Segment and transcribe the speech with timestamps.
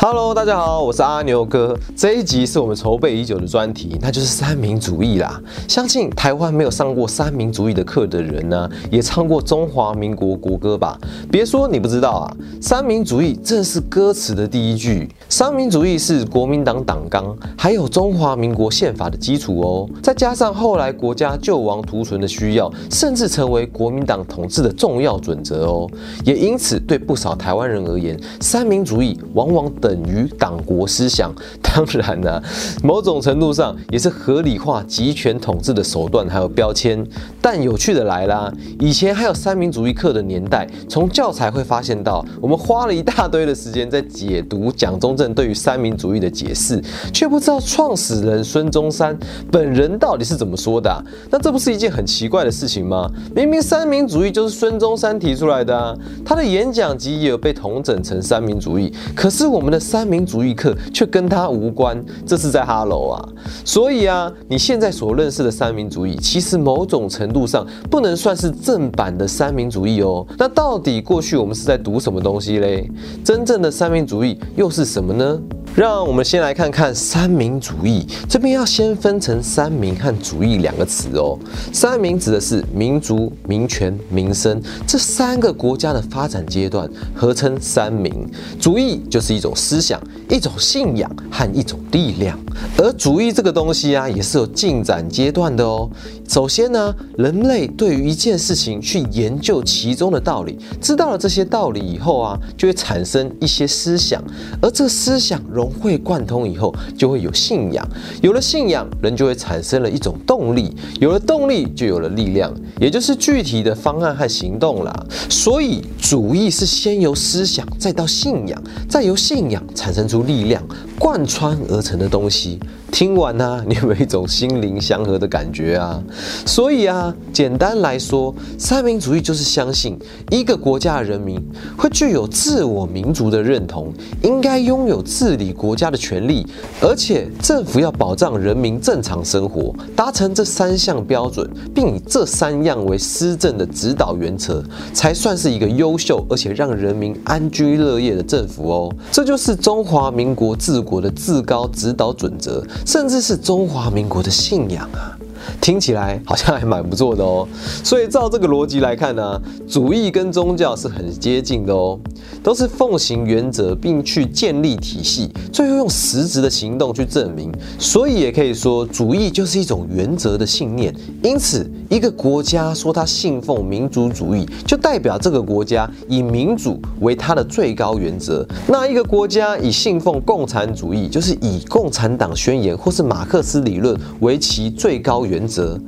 [0.00, 1.76] Hello，大家好，我是阿牛哥。
[1.96, 5.42] 这一集是我们筹备已久的专题，那就是三民主义啦。
[5.66, 10.96] 相信台湾没有上过三民主义的课的人呢，也唱过中华民国国歌吧？
[11.32, 12.30] 别说你不知道啊，
[12.62, 15.10] 三民主义正是歌词的第一句。
[15.28, 19.90] 三民主义是国民党党纲，还有中华民国宪法的基础哦。
[20.00, 25.90] 再加上后来国家救亡图存的需要，甚至成为国民党统治的重要准则哦。
[26.24, 29.87] 也因此，对不少台湾人而言，三民主义往往等。
[29.88, 32.42] 等于党国思想，当然呢，
[32.82, 37.02] 某种程度上也是合理化集权统治的手段，还有标签。
[37.50, 46.78] 但有趣的来啦，以前还有三民主义课的年代，从教材会发现到，我们花了一大堆的时间在解读蒋中正对于三民主义的解释，
[47.10, 49.18] 却不知道创始人孙中山
[49.50, 51.02] 本人到底是怎么说的。
[51.30, 53.10] 那这不是一件很奇怪的事情吗？
[53.34, 59.78] 明明三民主义就是孙中山提出来的啊，他的演讲集也有被统整成三民主义，可是我们的。
[59.78, 63.16] 三民主义课却跟他无关，这是在哈喽啊！
[63.64, 70.26] 所以啊，你现在所认识的三民主义，其实某种程度路上不能算是正版的三民主义哦。
[70.36, 72.90] 那到底过去我们是在读什么东西嘞？
[73.24, 75.40] 真正的三民主义又是什么呢？
[75.78, 81.38] 让我们先来看看三民主义，这边要先分成三民和主义两个词哦。
[81.72, 88.12] 三民指的是民族、民权、民生这三个国家的发展阶段，合称三民。
[88.58, 92.36] 主义就是一种思想、一种信仰和一种力量。
[92.76, 95.88] 而主义这个东西啊，也是有进展阶段的哦。
[96.28, 104.20] 首先呢，人类对于一件事情去研究其中的道理，知道了这些道理以后啊，就会产生一些思想，
[104.60, 105.67] 而这思想融。
[105.68, 107.86] 会贯通以后，就会有信仰，
[108.22, 115.06] 有了信仰，人就会产生了一种动力，有了动力，就有了力量，也就是具体的方案和行动了。
[115.28, 120.62] 所以，主义是先由思想，再到信仰，再由信仰产生出力量，
[120.98, 122.58] 贯穿而成的东西。
[122.90, 126.02] 听完呢，你有没有一种心灵相合的感觉啊？
[126.46, 129.96] 所以啊，简单来说，三民主义就是相信
[130.30, 131.40] 一个国家的人民
[131.76, 136.46] 会具有自我民族的认同，应该拥有治理国家的权利，
[136.80, 148.92] 而且政府要保障人民正常生活，达成这三项标准，并以这三样为施政的指导原则，才算是一个优秀而且让人民安居乐业的政府哦。
[149.12, 152.64] 这就是中华民国治国的至高指导准则。
[152.86, 155.16] 甚至是中华民国的信仰啊！
[155.60, 157.46] 听起来好像还蛮不错的哦。
[157.82, 161.98] 所以照这个逻辑来看呢，主义跟宗教是很接近的哦，
[162.42, 167.50] 都是奉行原则，并去建立体系，最后用实质的行动去证明。
[167.78, 170.94] 所以也可以说，主义就是一种原则的信念。
[171.22, 178.46] 因此，一个国家说他信奉民族主义，就代表这个国家以民主为它的最高原则。
[178.66, 185.37] 那一个国家以信奉共产主义，就是以共产党宣言或是马克思理论为其最高原。
[185.38, 185.78] 原则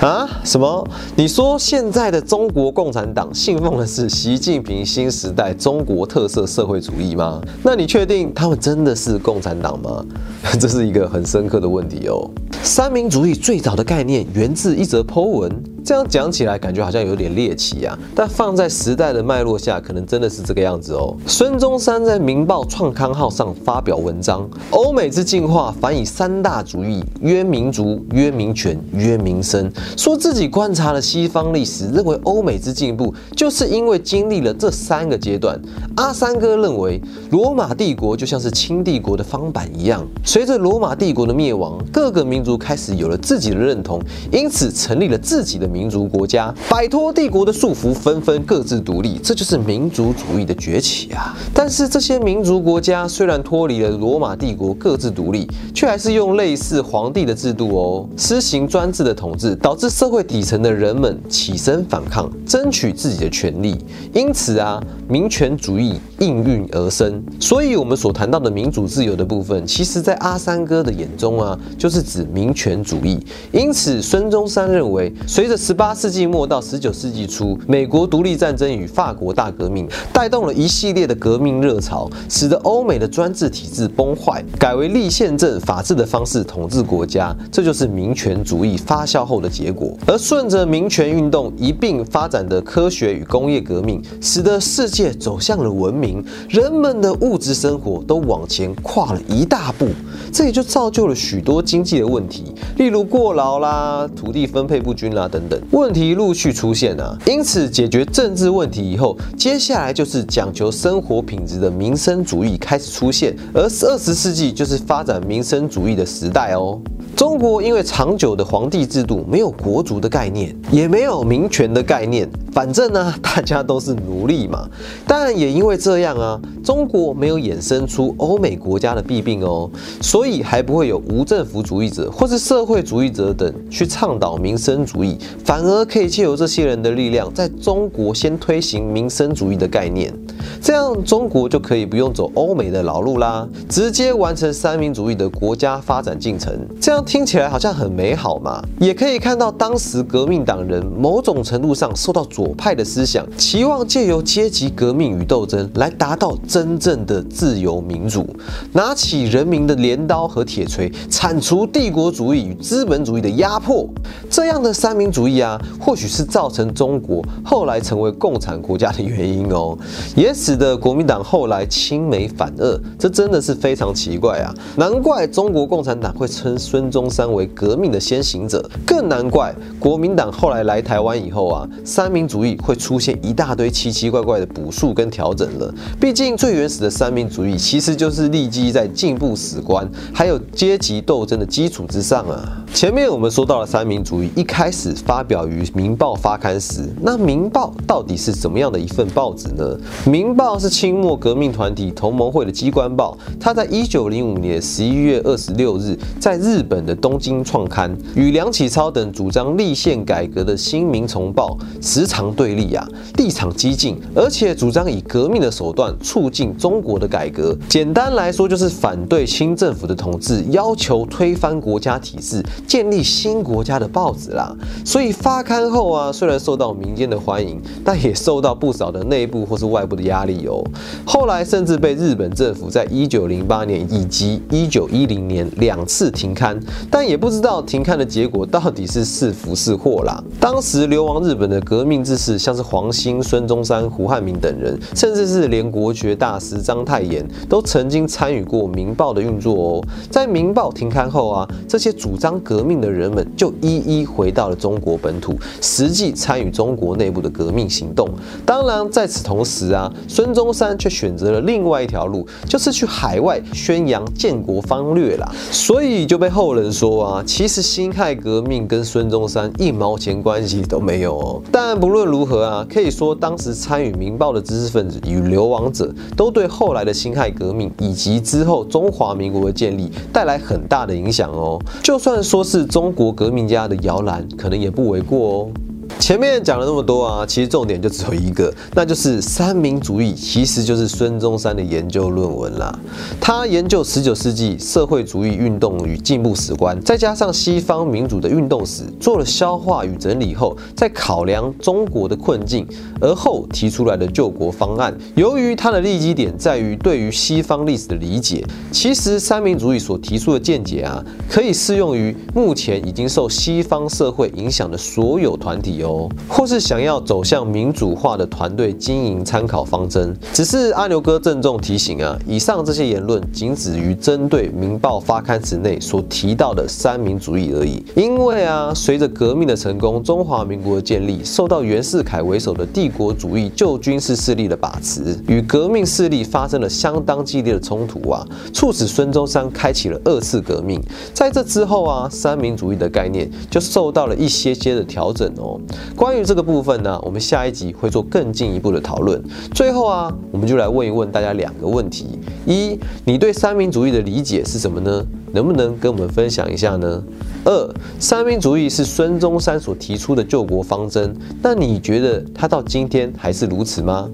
[0.00, 0.28] 啊？
[0.44, 0.88] 什么？
[1.14, 7.40] 你说现在的中国共产党信奉的是习近平新时代中国特色社会主义吗？
[7.62, 10.04] 那你确定他们真的是共产党吗？
[10.58, 12.28] 这是一个很深刻的问题哦。
[12.64, 15.62] 三民主义最早的概念源自一则 Po 文。
[15.88, 21.16] 这样讲起来，感觉好像有点猎奇啊，但放在时代的脉络下，可能真的是这个样子哦。
[21.26, 35.58] 孙中山在《明报》创刊号上发表文章：“欧美之进化，反以三大主义，曰民族，曰民权，曰民生。”说自己观察了西方历史，认为欧美之进步，就是因为经历了这三个阶段。
[35.96, 37.00] 阿三哥认为，
[37.30, 43.98] 罗马帝国就像是清帝国的方板一样，随着罗马帝国的灭亡，各个民族开始有了自己的认同，
[44.30, 45.77] 因此成立了自己的民。
[45.78, 51.36] 民族国家摆脱帝国的束缚，纷纷各自独立，这就是民族主义的崛起啊！
[51.54, 63.76] 但是这些民族国家虽然脱离了罗马帝国，各自独立，却还是用类似皇帝的制度哦，施行专制的统治，导致社会底层的人们起身反抗，争取自己的权利。
[64.12, 67.22] 因此啊，民权主义应运而生。
[67.38, 73.24] 所以，我们所谈到的民主自由的部分，其实在阿三哥的眼中啊，就是指民权主义。
[73.52, 89.92] 因此，孙中山认为，随着十八世纪末到十九世纪初，美国独立战争与法国大革命带动了一系列的革命热潮，使得欧美的专制体制崩坏，改为立宪政法治的方式统治国家，这就是民权主义发酵后的结果。
[90.06, 99.88] 而顺着民权运动一并发展的科学与工业革命，使得世界走向了文明，人们的物质生活都往前跨了一大步，
[100.32, 105.46] 这也就造就了许多经济的问题，例如过劳啦、土地分配不均啦等。
[105.70, 107.16] 问题陆续出现啊。
[107.26, 116.80] 因此，解决政治问题以后，接下来就是讲求生活品质的民生主义开始出现，而二十世纪就是发展民生主义的时代哦。
[117.16, 122.28] 中国因为长久的皇帝制度，没有国族的概念，也没有民权的概念，
[122.58, 124.68] 反正呢，大家都是奴隶嘛。
[125.06, 129.70] 但也因为这样啊，中国没有衍生出欧美国家的弊病哦，
[130.00, 140.12] 所以还不会有无政府主义者或是社会主义者等去倡导民生主义，反而可以借由这些人的力量，在中国先推行民生主义的概念，
[140.60, 146.58] 这样中国就可以不用走欧美的老路啦，直接完成三民主义的国家发展进程。
[146.80, 146.98] 这样。
[147.06, 158.28] 听起来好像很美好嘛，也可以看到当时革命党人某种程度上受到左派的思想，期望借由阶级革命与斗争来达到真正的自由民主，
[158.72, 163.88] 拿起人民的镰刀和铁锤，铲除帝国主义与资本主义的压迫。
[164.28, 169.78] 这样的三民主义啊，或许是造成中国后来成为共产国家的原因哦，
[170.14, 174.54] 也使得国民党后来亲美反俄，这真的是非常奇怪啊！
[174.76, 176.98] 难怪中国共产党会称孙中。
[176.98, 185.74] 中山为革命的先行者，更难怪国民党后来来台湾以后啊，三民主义会出现一大堆奇奇怪怪的补数跟调整了。
[185.98, 192.64] 毕竟最原始的三民主义其实就是立基在进步史观还有阶级斗争的基础之上啊。
[192.74, 199.76] 前面我们说到了三民主义一开始发表于《民报》发刊时，那《民报》到底是怎么样的一份报纸呢？
[200.10, 206.78] 《民报》是清末革命团体同盟会的机关报，它在一九零五年十一月二十六日在日本。
[206.88, 217.54] 的东京创刊与梁启超等主张立宪改革的新民重报时常对立啊，立场激进，而且主张以革命的手段促进中国的改革。
[217.68, 224.54] 简单来说，就是反对清政府的统治，要求推翻国家体制，建立新国家的报纸啦。
[224.84, 230.64] 所以发刊后啊，虽然受到民间的欢迎，但也受到不少的内部或是外部的压力哦。
[231.04, 236.58] 后来甚至被日本政府在一九零八年以及一九一零年两次停刊。
[236.90, 240.22] 但也不知道停刊的结果到底是是福是祸啦。
[240.40, 249.84] 当时流亡日本的革命志士，像是黄兴、孙中山、胡汉民等人，甚至是连国学大师章太炎，都曾经参与过《民报》的运作哦。
[250.10, 258.08] 在《民报》停刊后啊，这些主张革命的人们就一一回到了中国本土，实际参与中国内部的革命行动。
[258.46, 265.30] 当然，在此同时啊，孙中山却选择了另外一条路，就是去海外宣扬建国方略啦。
[265.50, 266.72] 所以就被后人。
[266.78, 271.42] 说啊，其实辛亥革命跟孙中山一毛钱关系都没有哦。
[271.50, 281.58] 但不论如何啊，可以说当时参与《民报》的知识分子与流亡者，都对后来的辛亥革命以及之后中华民国的建立带来很大的影响哦。
[281.82, 285.50] 就算说说是中国革命家的摇篮，可能也不为过哦。
[285.98, 292.72] 前面讲了那么多啊，其实重点就只有一个，那就是三民主义，其实就是孙中山的研究论文啦。
[293.20, 302.66] 他研究十九世纪社会主义运动与进步史观，再加上西方民主的运动史，做了消化与整理后，再考量中国的困境，
[303.00, 304.96] 而后提出来的救国方案。
[305.16, 315.87] 由于他的立基点在于对于西方历史的理解，其实三民主义所提出的见解啊，可以适用于目前已经受西方社会影响的所有团体哦。
[316.28, 327.82] 或是想要走向民主化的团队经营参考方针，只是阿牛哥郑重提醒啊，以上这些言论仅止于针对《民报》发刊词内所提到的三民主义而已。
[327.94, 340.82] 因为啊，随着革命的成功，中华民国的建立受到袁世凯为首的帝国主义旧军事势力的把持，与革命势力发生了相当激烈的冲突啊，促使孙中山开启了二次革命。
[341.14, 345.60] 在这之后啊，三民主义的概念就受到了一些些的调整哦。
[345.96, 349.22] 关于这个部分呢，我们下一集会做更进一步的讨论。
[349.52, 355.04] 最后啊，我们就来问一问大家两个问题：一，你对三民主义的理解是什么呢？
[355.32, 357.02] 能不能跟我们分享一下呢？
[357.44, 364.08] 二，三民主义是孙中山所提出的救国方针，那你觉得他到今天还是如此吗？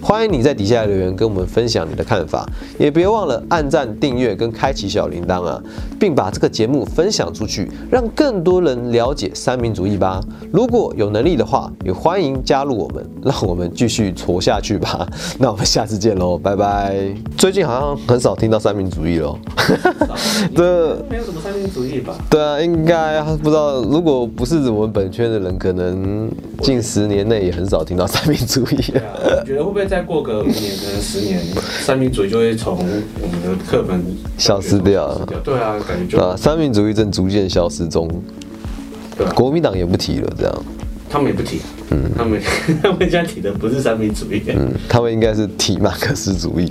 [0.00, 2.48] 欢迎你在底下留言跟我们分享你的看法，
[2.78, 5.62] 也别忘了按赞、订阅跟开启小铃铛啊，
[5.98, 10.20] 并把这个节目分享出去，让更多人了解三民主义吧。
[10.52, 15.06] 如果有能力的话，也欢迎加入我们，让我们继续活下去吧。
[15.38, 16.96] 那我们下次见喽，拜拜。
[17.36, 19.38] 最近好像很少听到三民主义了，
[20.60, 20.66] 对，
[21.08, 22.14] 没有什么三民主义吧？
[22.28, 28.76] 对啊，应该不知道，如果不是我们本圈的人，可能近十年内也很少听到三民主义。
[29.46, 31.40] 觉得会不会再过个五年、可能十年，
[31.80, 34.04] 三民主义就会从我们的课本
[34.36, 35.18] 消失掉？
[35.42, 38.06] 对啊，感觉就啊，三民主义正逐渐消失中。
[39.16, 40.64] 对，国民党也不提了，这样。
[41.08, 42.40] 他们也不提，嗯，他们
[42.82, 46.68] 他们现在提的不是三民主义，嗯，他们应该是提马克思主义。